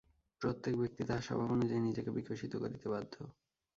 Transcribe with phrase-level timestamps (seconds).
[0.41, 3.15] প্রত্যেক ব্যক্তি তাহার স্বভাব অনুযায়ী নিজেকে বিকশিত করিতে বাধ্য।